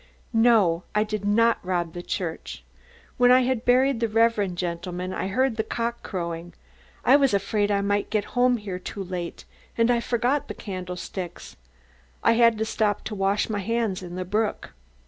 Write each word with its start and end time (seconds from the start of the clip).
"No, 0.33 0.81
I 0.95 1.03
did 1.03 1.25
not 1.25 1.63
rob 1.63 1.93
the 1.93 2.01
church. 2.01 2.63
When 3.17 3.29
I 3.29 3.41
had 3.41 3.65
buried 3.65 3.99
the 3.99 4.07
reverend 4.07 4.57
gentleman 4.57 5.13
I 5.13 5.27
heard 5.27 5.57
the 5.57 5.63
cock 5.63 6.01
crowing. 6.01 6.55
I 7.05 7.15
was 7.15 7.35
afraid 7.35 7.69
I 7.69 7.81
might 7.81 8.09
get 8.09 8.23
home 8.33 8.57
here 8.57 8.79
too 8.79 9.03
late 9.03 9.45
and 9.77 9.91
I 9.91 9.99
forgot 9.99 10.47
the 10.47 10.55
candlesticks. 10.55 11.55
I 12.23 12.31
had 12.31 12.57
to 12.57 12.65
stop 12.65 13.03
to 13.03 13.13
wash 13.13 13.47
my 13.47 13.59
hands 13.59 14.01
in 14.01 14.15
the 14.15 14.25
brook. 14.25 14.73